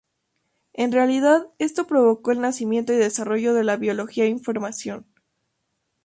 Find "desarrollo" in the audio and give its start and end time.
2.95-3.53